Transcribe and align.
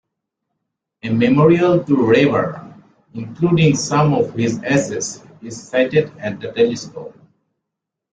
A 1.03 1.09
memorial 1.11 1.83
to 1.83 1.95
Reber, 1.95 2.73
including 3.13 3.75
some 3.77 4.15
of 4.15 4.33
his 4.33 4.57
ashes, 4.63 5.23
is 5.43 5.61
sited 5.69 6.11
at 6.17 6.39
the 6.39 6.51
telescope. 6.53 7.15